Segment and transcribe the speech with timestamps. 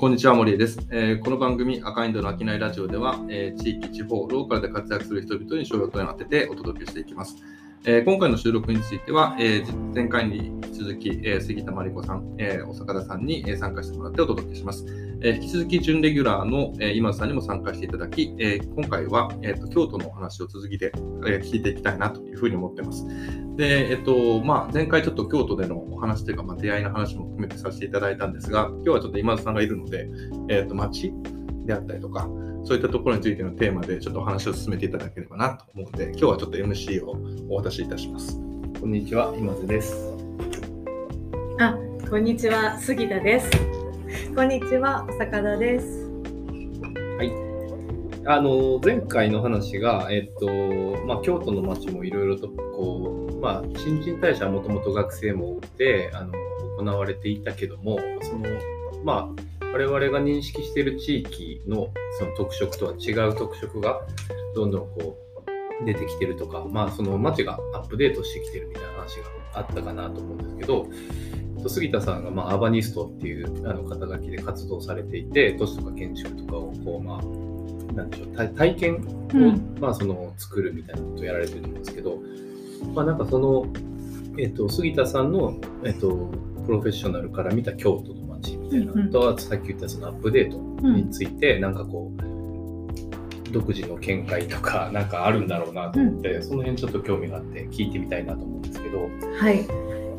[0.00, 0.78] こんにちは、森江です。
[0.90, 7.36] えーこの番組、赤インドの商いラジオでは、えー地域、地方、ローカルで活躍する人々に商用となっててお届けしていきます。
[7.86, 14.84] えー今回の収録については、えー前回に引き続き、えー杉田真理子さん、えー小坂田さんに、え参加してもらってお届けします。
[15.22, 23.06] えー引き続き、準レギュラーの、えー今田さんにも参加していただき、えー今回は、えーと京都のお話を続きで、えー聞いていきたいなというふうに思ってます。
[23.56, 30.06] で、えっと、まあ、前回ちょっと京都でのお話というか、まあ、出会いの話も含めてさせていただいたんですが、今日はちょっと今田さんがいるので、
[30.50, 31.12] えっと、街
[31.64, 32.28] であったりとか、
[32.64, 37.16] そういったところについてのテーマでちょっとお話を進めていただければなと思うので、今日はちょっと MC を
[37.48, 38.36] お渡しいたします。
[38.80, 39.94] こんにちは、今津です。
[41.58, 41.76] あ、
[42.08, 43.50] こんにちは、杉田です。
[44.34, 46.10] こんにちは、お坂田です。
[48.26, 50.46] あの前回の話が、えっと
[51.06, 56.32] まあ、京都の街もいろいろとこう、まあ、新陳代謝はもともと学生も多くてあの
[56.78, 58.46] 行われていたけどもその、
[59.04, 59.42] まあ、
[59.72, 64.00] 我々が認識している地域のその特色とは違う特色が
[64.54, 65.16] どんどんこ
[65.82, 70.86] う出てきてるとか、まあ、その街がアップデートしてきてるみたいな話があったかなと思うんですけど、
[71.62, 78.98] と杉田さんが、まあ、アーバニストっていうあの肩書きで活動されていて都市とか建築とかをこう、まあ、なんでしょう体体験を、
[79.32, 79.76] うん。
[79.80, 82.18] まあ、その作るみたいなことをやられてるんですけど、
[82.94, 83.66] まあ、なんかその、
[84.38, 86.30] えっと杉田さんの、えっと
[86.66, 88.19] プロフェッショナルから見た京都の街
[88.70, 99.08] みたいなのと、あとさっき言ったそのアップデートについて、なんかこう独自の見解とか なんかあるんだろうなと思って、その辺ちょっと興味があって聞いてみたいなと思うんですけど。
[99.38, 99.66] はい。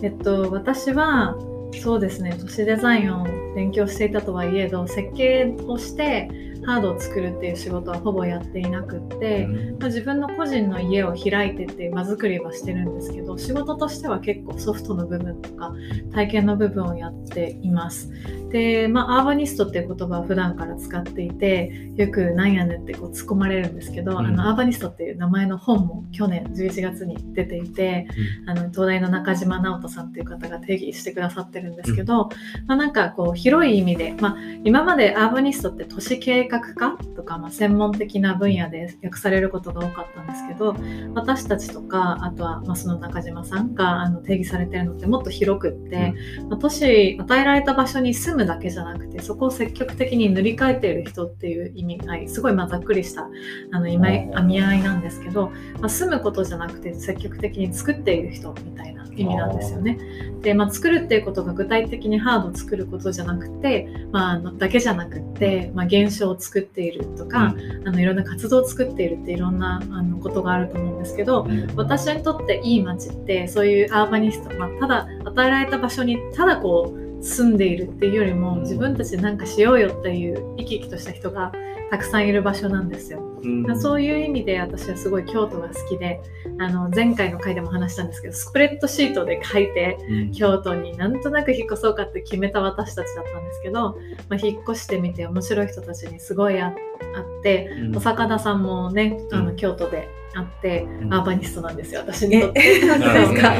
[0.01, 1.37] えっと、私は、
[1.73, 6.29] そうですね、都市デザインを勉強していたとはいえど、設計をして
[6.65, 9.47] ハードを作るっていう仕事はほぼやっていなくって、
[9.79, 15.73] まあ、自分の個人の家を開いてって場作りはしてるんですけど仕事としては結構ソフトの部分とか
[16.13, 18.11] 体験の部分をやっています
[18.51, 24.17] でまあアーバニストっていう言葉を普段から使っていてよく「なんやねん」ってこう突っ込まれるんですけど、うん。
[24.19, 28.07] あのアーバニストっていう名前の本も去年11月に出ていて、
[28.45, 32.29] あの東大の中島直人さんっていう方が定義してくださってるんですけど、
[32.67, 40.75] まあ、なんかこう広い意味で、まあ、今までアーバニストって都市計画家とか、まあ、専門的な分野で訳されることが多かったんですけど
[41.13, 46.13] 私たちとかあとはまあその中島さんがあの定義されてるのってもっと広くって、
[46.49, 53.29] まあ都市与えられた場所に住むだけじゃなくてそこを積極的に塗り替えている人っていう意味合いすごいまあざっくりした
[53.71, 59.99] あの意味合いなんですけど、まあ、住むことじゃなくて積極的に作っている人みたいな意味なんですよね。
[60.41, 67.53] で、まあ、作るっていうことが具体的にハードを作ることじゃなくて、まあだけじゃなくて、まあ、現象を作っているとか、
[67.85, 81.51] あのいろんな活動を作っているっていろんなあのことがあると思うんですけど、私にとっていい街ってそういうアーバニスト、まあ、ただ与えられた場所にただこう住んでいるっていうよりも自分たちで何かしようよっていう生き生きとした人が
[81.91, 83.19] たくさんいる場所なんですよ。
[83.43, 83.79] うん。
[83.79, 86.21] そういう意味で私はすごい京都が好きで
[86.57, 90.31] あの前回の回でも話したんですけどスプレッドシートで書いてうん。
[90.31, 93.97] 京都になんとなく引っ越そうかって決めた私たちだったんですけど、
[94.29, 97.97] まあ、引っ越してみて面白い人たちにすごいああってうん。
[97.97, 99.55] お坂田さんもねあのうん。
[99.57, 101.13] 京都で会って、うん。
[101.13, 102.61] アーバニストなんですよ私にとって。
[102.61, 103.55] え、本当ですか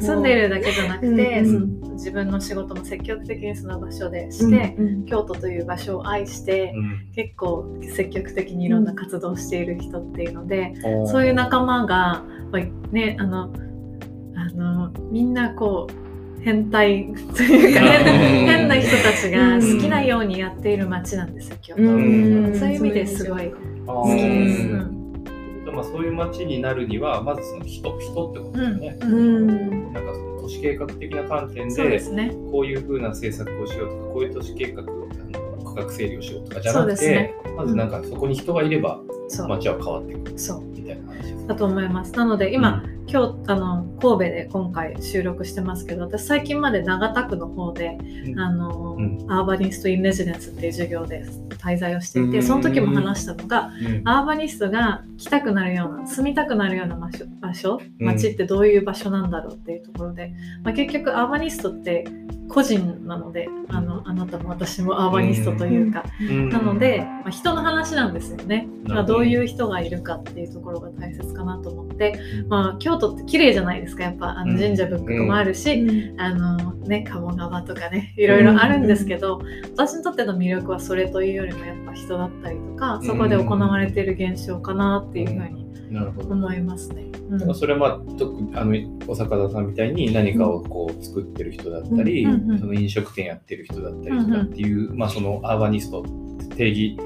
[0.00, 0.16] そう。
[0.16, 7.12] 住んでいるだけじゃなくて、うんそ自分の仕事も積極的にその場所でして、うん京都という場所を愛して、うん。
[7.14, 11.08] 結構積極的にいろんな活動をしている人っていうので、うん。
[11.08, 12.62] そういう仲間が、まあ
[12.92, 13.50] ね、あの
[14.36, 22.58] あのみんなこう変態というか変変な人たちが好きなようにやっている街なんですよ京都、うん。
[22.58, 23.52] そういう意味ですごい
[23.86, 24.95] あ好きです。
[25.76, 29.92] まあ、そういう街になるにはまずその人人ってことですね、うん。
[29.92, 32.32] なんかその都市計画的な観点でですね。
[32.50, 37.34] こういう風な政策をしようとかこういう都市計画あの区画整理をしようとかじゃなくて、ね。
[37.56, 39.02] まずなんかそこに人がいれば
[39.48, 41.46] 街は変わってくるそうみたいな話です。
[41.46, 42.12] だと思います。
[42.14, 42.82] なので今、
[43.16, 47.96] 今日あの神戸で今回収録してますけど私最近まで長田区の方で、
[48.26, 48.38] うん。
[48.38, 49.26] あのうん。
[49.32, 51.24] アーバニスト・イン・レジデンスっていう授業で
[51.58, 52.42] 滞在をしていて、うん。
[52.42, 54.02] その時も話したのが、うん。
[54.04, 58.06] アーバニストが来たくなるような住みたくなるような場所場所うん。
[58.06, 62.04] 街ってどういう場所なんだろうっていうところで、まあ、結局アーバニストって
[62.48, 66.48] 個人なのであのあなたも私もアーバニストというか、うん。
[66.50, 74.04] なので、まあ、人の話なんですよね、まあ、どういう人がいるかっていうところが大切かなと思って、まあ、京都って綺麗じゃないですか。
[74.04, 79.40] やっぱあの神社仏閣もあるし、あのね鴨川とかねいろいろあるんですけど、
[79.76, 85.66] 私にとっての魅力はそれというよりもやっぱ人だったりとかそこで行われている現象かなっていうふうに。
[85.88, 87.06] 思いますね。
[87.30, 87.38] うん。
[87.38, 88.74] だからそれはまあ特にあの
[89.06, 92.32] お坂田さんみたいに何かをこう作ってる人だったり、うん。
[92.32, 92.50] うん。
[92.50, 92.58] うん。
[92.58, 96.98] その飲食店やってる人だったりとかっていう、まあそのアーバニストって定義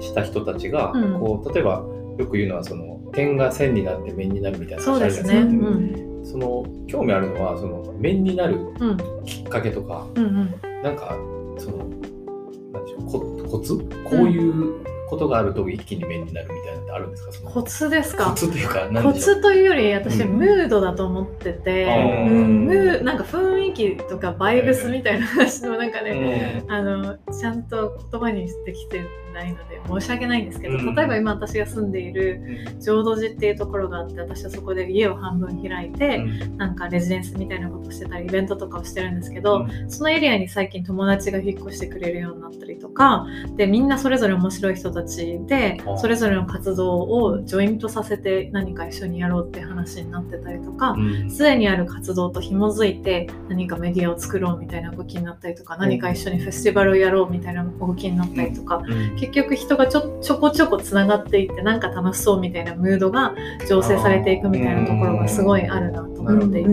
[0.00, 1.20] した人たちが、うん。
[1.20, 1.84] こう例えば
[2.18, 5.32] よく言うのはその点が線になって面になるみたいなそうですね。
[5.34, 6.06] 話あるじゃうないですか。
[6.12, 11.16] んその興味あるのはその面になるうんきっかけとか、うんうんなんか
[11.58, 13.76] そのなんでしょうココツ？
[14.04, 17.32] こういうことがあると一気に面になるみたいなのってあるんですか？
[17.32, 18.34] そのコツですコか。
[18.34, 19.36] ツというかコ何でしょう？
[19.36, 20.38] ツというより私、うん。
[20.38, 26.72] ムードだと思ってて、あームーなんか雰囲気とかバイブスみたいな話のなんかね、うん。
[26.72, 30.94] あのちゃんと言葉にできてないので申し訳ないんですけど、うん。
[30.94, 36.18] 例えば今私が住んでいる浄土寺っていうところがあって私はそこで家を半分開いて、
[36.56, 51.30] なんかレジデンスみたいなことをしてたりイベントとかをしてるんですけど、そのエリアに最近友達が引っ越してくれるようになったりとかでみんなそれぞれ面白い人たちであそれぞれの活動をジョイントさせて何か一緒にやろうって話になってたりとかうん。
[51.30, 59.16] すでにある活動と紐づいて何かメディアを作ろうみたいな動きになったりとか何か一緒にフェスティバルをやろうみたいな動きになったりとかうん。
[59.16, 63.34] 結局人がちょちょこちょこつながっていってなんか楽しそうみたいなムードが
[63.68, 66.70] 醸成されていくみたいなところがすごいあるなと思っていて。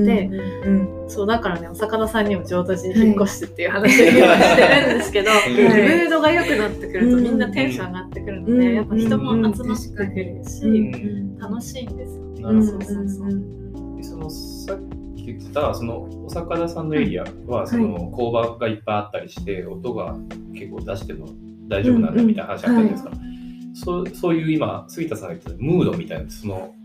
[0.66, 5.52] うんそうだからねお魚さんにも浄土寺に引っ越してっていう話を今してるんですけど、 はい。
[5.52, 8.76] ムードが良くなってくるとみんなテンション上がってくるので、うん。
[8.76, 11.38] やっぱ人も集まってくるし、うん。
[11.38, 12.66] 楽しいんですよね。
[12.66, 13.30] そうそうそう。
[13.98, 14.80] でそのさっ
[15.16, 20.16] き言ってたそのお魚さんのエリアはその工場がいっぱいあったりして音が
[20.54, 21.28] 結構出しても
[21.68, 23.12] 大丈夫なんだみたいな話あったじゃないですか、
[23.74, 26.76] そうそういう今杉田さんが言ってたムードみたいなのってその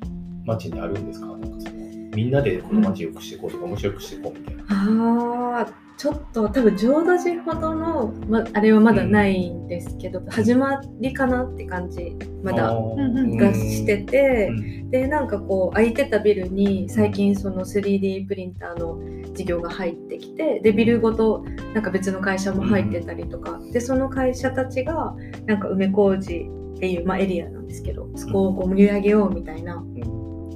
[0.44, 1.26] 街にあるんですか？
[1.26, 1.74] なんかその
[2.14, 4.62] みんなでこの街良くしていこうとか面白くしていこうみたいな。
[4.70, 14.90] ああちょっと多分浄土寺ほどの、ま、あれはまだないんですけど、始まりかなって感じまだがしてて、うん。
[14.90, 18.98] でなんかこう空いてたビルに最近その 3D プリンターの
[19.34, 25.16] 事業が入ってきてでビルごとなんか別の会社も入ってたりとか、でその会社たちが
[25.46, 29.84] なんか梅小路っていう、まあ、エリアなんですけどそこをこう盛り上げようみたいな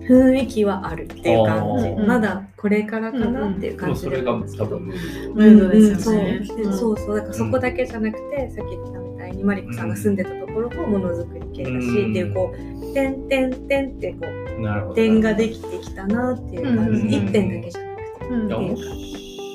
[0.08, 4.87] 雰囲気はあるっていう感じまだこれからかなっていうで感じもそれが多分。
[4.87, 5.69] ムード。
[5.69, 6.40] ですよね。
[6.40, 14.94] うんそうでそうそうだからそこだけじゃなくて、さっき言ったみたいにマリコさんが住んでたところもものづくり系だし、うんっていうこう点点点ってこう。
[14.94, 18.55] 点ができてきたなっていう感じ、うん一点だけじゃなくて。
[18.55, 19.12] うん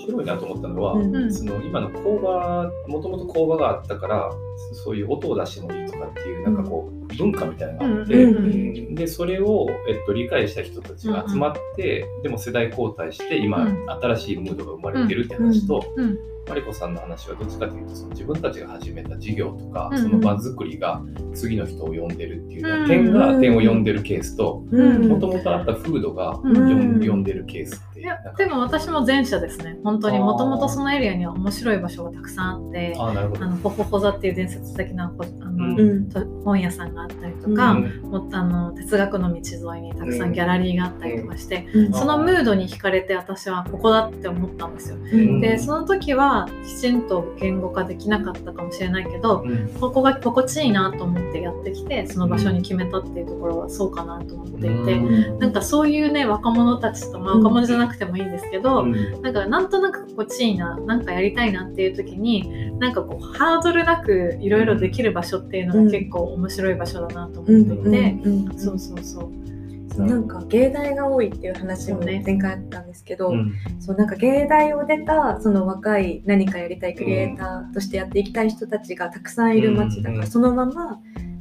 [0.08, 4.32] 白いなと思ったのは、うんうんその今の工場もともと工場があったから
[4.74, 13.90] そういう音を出してもいいとかっていうなんかこう文化みたいなのがあって、うんうんでそれを、えっと、理解した人たちが集まって、でも世代交代して今、うん。
[13.90, 16.18] 新しいムードが生まれてるって話と、うん。
[16.50, 20.02] マリコさんの話はどっちかというとその自分たちが始めた事業とか、うん。
[20.02, 21.02] その場作りが
[21.34, 22.88] 次の人を呼んでるっていううん。
[22.88, 25.10] 点が点を呼んでるケースとうん。
[25.10, 27.00] もともとあった風土がうん。
[27.08, 29.78] 呼ん,、でるケースっていやでも私も前者ですね。
[29.84, 35.10] 本当にもともとそのエリアには面白い場所がたくさんあってあのホホホザっていう伝説的な
[35.76, 36.44] うん。
[36.44, 38.02] 本屋さんがあったりとか、うん。
[38.10, 41.94] もっとあの哲学の道沿いにたくさんギャラリーがあったりとかして、うん。
[41.94, 44.98] そのムードに惹かれて私はここだって思ったんですよ。
[44.98, 45.42] うん。
[45.42, 49.68] でその時はきちんと言語化できなかったかもしれないけどうん。
[49.80, 55.40] ここが心地いいなと思ってやってきてその場所に決めたっていうところはそうかなと思っていて、うん。
[55.40, 59.22] なんかそういうね若者たちと、まあ、若者じゃなくてもいいんですけど、うん。
[59.22, 69.32] なんかなんとなく心地いいななんかやりたいなっていう時になんかこうハードルなくいろいろできる場所っていうのが結構面白い場所だなと思っていて、そうそうそう。
[69.98, 72.22] なんか芸大が多いっていう話もね。
[72.24, 73.54] 前回あったんですけど、うん。
[73.80, 81.00] そうなんか芸大を出たその若い何かやりたいクリエイターとしてやっていきたい人たちがたくさんいる街だから、うんそのまま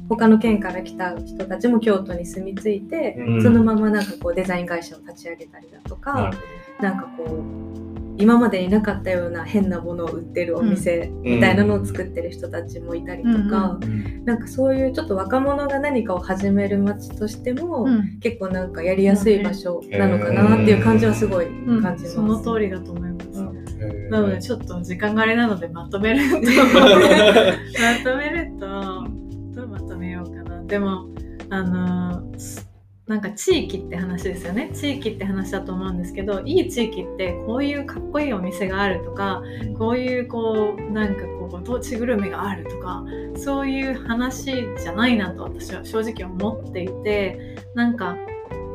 [0.09, 3.43] 他の県から来た人たちも京都に住み着いて、うん。
[3.43, 6.31] そのままなんかこうデザイン会社を立ち上げたりだとか、
[6.79, 7.86] なんかこう
[8.17, 14.25] 今までになかったような変なものを売ってるお店みたいなのを作ってる人たちもいたりとか、うん。
[14.25, 18.19] なんかそういうちょっと若者が何かを始める街としても、うん。
[18.19, 22.15] 結構なんかやりやすい場所なのかなっていう感じはすごいうん感じます。
[22.15, 23.27] その通りだと思います。
[24.09, 26.43] なのでちょっと時間があれなのでまとめると ま
[28.03, 28.67] とめると
[29.53, 30.63] どうまとめようかな。
[30.63, 31.07] でも
[31.49, 32.23] あの
[33.07, 34.69] なんか地域って話ですよね。
[34.73, 39.41] 地域って話だと思うんですけどいい地域ってこういうかっこいいお店があるとか
[39.77, 43.05] こういうこうなんかこうご当地グルメがあるとか
[43.37, 44.43] そういう話
[44.77, 48.17] じゃないなと私は正直思っていてなんか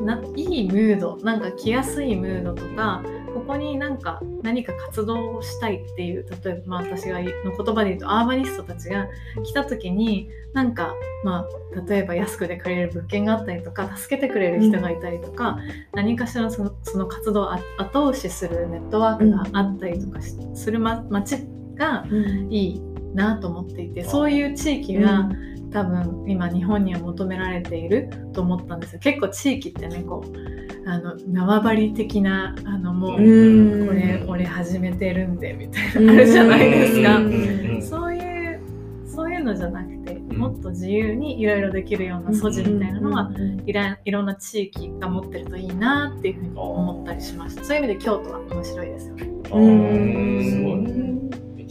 [0.00, 9.08] ないいムードなんか来やすいムードとかここになんか何か活動をしたいっていう例えばまあ私がの言葉で言うとアーバニストたちが
[9.44, 15.58] 来た時になんかまあ例えば安くで借りれる物件があったりとか助けてくれる人がいたりとか、
[15.94, 22.04] 何かしらそのその活動を後押しするネットワークがあったりとかしする、ま、街が
[22.50, 22.82] いい
[23.14, 25.30] なと思っていてそういう地域が、
[25.72, 29.00] 多分今日本には求められていると思ったんですよ。
[29.00, 33.86] 結構地域ってねこうあの縄張り的なあのもう、うん。
[33.86, 37.82] これ俺始めてるんでみたいなあるじゃないですか、うん。
[37.82, 38.60] そういう
[39.06, 40.36] そういうのじゃなくてん。
[40.36, 47.64] もっと自由にいろいろできるような素地みたいなのはうんいらいろんな地域が持ってるといいなっていうふうに思ったりしました。
[47.64, 49.28] そういう意味で京都は面白いですよね。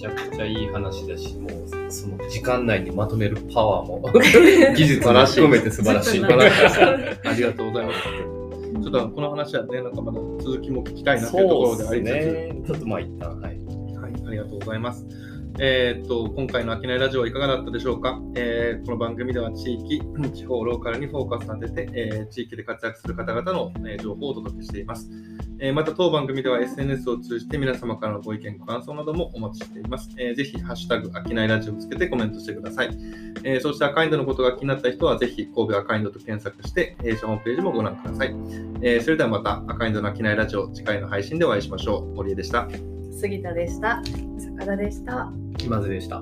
[0.01, 4.01] めちゃくちゃいい話だし、もうその時間内にまとめるパワーも
[4.75, 6.19] 技術も含めて素晴らしい。
[6.19, 7.99] 素晴らしいありがとうございます。
[8.81, 12.61] ちょっとこの話はね、なんかまだ続きも聞きたいなというところでありつつ、ね。
[12.65, 13.59] ちょっとまあ一旦、はい。
[14.01, 15.05] はい、ありがとうございます。
[15.59, 20.01] えーっと今回の商いラジオはいかがだったでしょうか、えーこの番組では地域、
[20.33, 25.09] 地方、ローカルにフォーカスを当て、えー地域で活躍する方々の、え情報をお届けしています。
[25.59, 30.09] えまた当番組では SNS を通じて皆様からのご意見、ご感想などもお待ちしています。
[30.17, 32.97] えーぜひ、ハッシュタグ、商いラジオをつけてコメントしてください。
[33.43, 38.35] えーそしてアカインドのことが気になった人は、ぜひ神戸アカインドと検索して、弊社ホームページもご覧ください。
[38.81, 42.15] えーそれではまた、アカインドの商いラジオ、次回の配信でお会いしましょう。
[42.15, 42.67] 森江でした。
[43.21, 44.01] 杉田でした
[44.61, 45.31] 岡田でした。
[45.57, 46.21] 気まずでした。